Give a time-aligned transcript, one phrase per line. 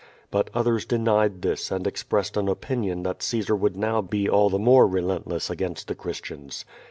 [0.31, 4.57] But others denied this and expressed an opinion that Caesar would now be all the
[4.57, 6.65] more relentless against the Christians.